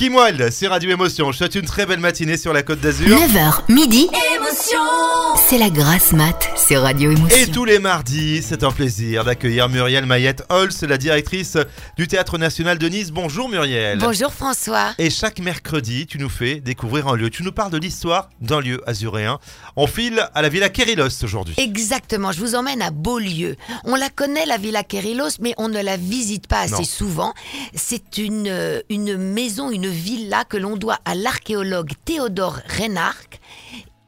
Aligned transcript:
Kim 0.00 0.14
Wilde, 0.14 0.48
c'est 0.50 0.66
Radio 0.66 0.90
Émotion. 0.90 1.30
Je 1.30 1.36
souhaite 1.36 1.56
une 1.56 1.66
très 1.66 1.84
belle 1.84 2.00
matinée 2.00 2.38
sur 2.38 2.54
la 2.54 2.62
Côte 2.62 2.80
d'Azur. 2.80 3.06
9h, 3.06 3.64
midi. 3.68 4.08
C'est 5.48 5.58
la 5.58 5.70
grasse 5.70 6.12
mat, 6.12 6.50
c'est 6.56 6.76
Radio 6.76 7.12
Émotion. 7.12 7.36
Et 7.36 7.46
tous 7.46 7.64
les 7.64 7.78
mardis, 7.78 8.42
c'est 8.42 8.64
un 8.64 8.72
plaisir 8.72 9.24
d'accueillir 9.24 9.68
Muriel 9.68 10.06
Mayette 10.06 10.42
Holz, 10.48 10.82
la 10.82 10.98
directrice 10.98 11.56
du 11.96 12.08
Théâtre 12.08 12.36
National 12.36 12.76
de 12.76 12.88
Nice. 12.88 13.12
Bonjour 13.12 13.48
Muriel. 13.48 13.98
Bonjour 14.00 14.32
François. 14.32 14.92
Et 14.98 15.08
chaque 15.08 15.38
mercredi, 15.38 16.06
tu 16.08 16.18
nous 16.18 16.28
fais 16.28 16.56
découvrir 16.56 17.06
un 17.06 17.14
lieu. 17.14 17.30
Tu 17.30 17.44
nous 17.44 17.52
parles 17.52 17.70
de 17.70 17.78
l'histoire 17.78 18.28
d'un 18.40 18.58
lieu 18.60 18.80
azuréen. 18.88 19.38
On 19.76 19.86
file 19.86 20.28
à 20.34 20.42
la 20.42 20.48
Villa 20.48 20.68
Kérilos 20.68 21.22
aujourd'hui. 21.22 21.54
Exactement, 21.56 22.32
je 22.32 22.40
vous 22.40 22.56
emmène 22.56 22.82
à 22.82 22.90
Beaulieu. 22.90 23.54
On 23.84 23.94
la 23.94 24.08
connaît, 24.08 24.46
la 24.46 24.56
Villa 24.58 24.82
Kérilos, 24.82 25.38
mais 25.40 25.54
on 25.58 25.68
ne 25.68 25.80
la 25.80 25.96
visite 25.96 26.48
pas 26.48 26.62
assez 26.62 26.72
Non. 26.74 26.82
souvent. 26.84 27.34
C'est 27.76 28.18
une, 28.18 28.48
euh, 28.48 28.80
une 28.88 29.16
maison, 29.16 29.70
une 29.70 29.86
villa 29.88 30.42
que 30.44 30.56
l'on 30.56 30.76
doit 30.76 30.98
à 31.04 31.14
l'archéologue 31.14 31.92
Théodore 32.04 32.58
Reynarc 32.66 33.29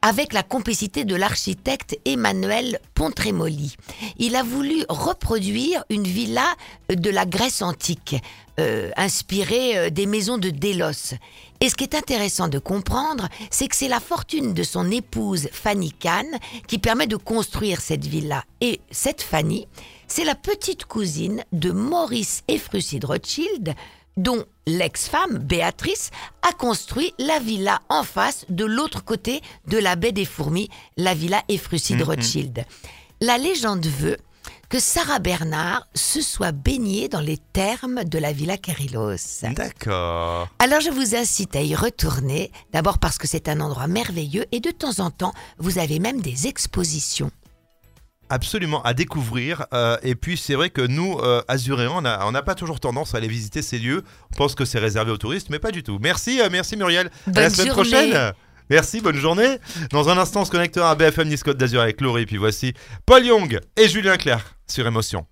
avec 0.03 0.33
la 0.33 0.43
complicité 0.43 1.05
de 1.05 1.15
l'architecte 1.15 1.97
Emmanuel 2.03 2.79
Pontremoli. 2.93 3.77
Il 4.17 4.35
a 4.35 4.43
voulu 4.43 4.83
reproduire 4.89 5.85
une 5.89 6.03
villa 6.03 6.45
de 6.89 7.09
la 7.09 7.25
Grèce 7.25 7.61
antique, 7.61 8.17
euh, 8.59 8.91
inspirée 8.97 9.77
euh, 9.77 9.89
des 9.89 10.05
maisons 10.05 10.37
de 10.37 10.49
Délos. 10.49 11.15
Et 11.61 11.69
ce 11.69 11.75
qui 11.75 11.85
est 11.85 11.95
intéressant 11.95 12.49
de 12.49 12.59
comprendre, 12.59 13.29
c'est 13.49 13.69
que 13.69 13.77
c'est 13.77 13.87
la 13.87 14.01
fortune 14.01 14.53
de 14.53 14.63
son 14.63 14.91
épouse 14.91 15.47
Fanny 15.53 15.93
Kahn 15.93 16.27
qui 16.67 16.79
permet 16.79 17.07
de 17.07 17.15
construire 17.15 17.79
cette 17.79 18.05
villa. 18.05 18.43
Et 18.59 18.81
cette 18.91 19.21
Fanny, 19.21 19.67
c'est 20.09 20.25
la 20.25 20.35
petite 20.35 20.83
cousine 20.83 21.45
de 21.53 21.71
Maurice 21.71 22.43
Efrucide 22.49 23.05
Rothschild, 23.05 23.73
dont 24.17 24.43
l'ex-femme, 24.67 25.37
Béatrice, 25.37 26.11
a 26.47 26.53
construit 26.53 27.13
la 27.19 27.39
villa 27.39 27.81
en 27.89 28.03
face 28.03 28.45
de 28.49 28.65
l'autre 28.65 29.03
côté 29.03 29.41
de 29.67 29.77
la 29.77 29.95
baie 29.95 30.11
des 30.11 30.25
Fourmis, 30.25 30.69
la 30.97 31.13
villa 31.13 31.43
Efrucide 31.49 32.01
Rothschild. 32.01 32.65
La 33.21 33.37
légende 33.37 33.85
veut 33.85 34.17
que 34.69 34.79
Sarah 34.79 35.19
Bernard 35.19 35.87
se 35.93 36.19
soit 36.21 36.51
baignée 36.51 37.07
dans 37.07 37.19
les 37.19 37.37
thermes 37.37 38.03
de 38.05 38.17
la 38.17 38.31
villa 38.31 38.57
Kérilos. 38.57 39.43
D'accord. 39.43 40.49
Alors 40.57 40.81
je 40.81 40.89
vous 40.89 41.15
incite 41.15 41.55
à 41.55 41.61
y 41.61 41.75
retourner, 41.75 42.51
d'abord 42.71 42.97
parce 42.97 43.19
que 43.19 43.27
c'est 43.27 43.49
un 43.49 43.59
endroit 43.59 43.85
merveilleux 43.85 44.45
et 44.51 44.59
de 44.59 44.71
temps 44.71 44.99
en 44.99 45.11
temps, 45.11 45.33
vous 45.59 45.77
avez 45.77 45.99
même 45.99 46.21
des 46.21 46.47
expositions. 46.47 47.29
Absolument, 48.29 48.81
à 48.83 48.93
découvrir. 48.93 49.65
Euh, 49.73 49.97
et 50.01 50.15
puis 50.15 50.37
c'est 50.37 50.55
vrai 50.55 50.69
que 50.69 50.81
nous, 50.81 51.17
euh, 51.19 51.41
Azuréens, 51.47 51.91
on 52.21 52.31
n'a 52.31 52.41
pas 52.41 52.55
toujours 52.55 52.79
tendance 52.79 53.13
à 53.13 53.17
aller 53.17 53.27
visiter 53.27 53.61
ces 53.61 53.77
lieux. 53.77 54.03
On 54.33 54.35
pense 54.35 54.55
que 54.55 54.65
c'est 54.65 54.79
réservé 54.79 55.11
aux 55.11 55.17
touristes, 55.17 55.49
mais 55.49 55.59
pas 55.59 55.71
du 55.71 55.83
tout. 55.83 55.99
Merci, 56.01 56.41
euh, 56.41 56.49
merci 56.51 56.75
Muriel. 56.77 57.11
à 57.35 57.41
la 57.41 57.49
semaine 57.49 57.67
journée. 57.67 57.89
prochaine. 57.89 58.33
Merci, 58.69 59.01
bonne 59.01 59.17
journée. 59.17 59.57
Dans 59.91 60.09
un 60.09 60.17
instant, 60.17 60.41
on 60.41 60.45
se 60.45 60.51
connectera 60.51 60.91
à 60.91 60.95
BFM 60.95 61.27
Nice 61.27 61.43
Côte 61.43 61.57
d'Azur 61.57 61.81
avec 61.81 62.01
Laurie. 62.01 62.25
Puis 62.25 62.37
voici 62.37 62.73
Paul 63.05 63.25
Young 63.25 63.59
et 63.77 63.87
Julien 63.87 64.17
Clerc 64.17 64.55
sur 64.67 64.87
Émotion. 64.87 65.27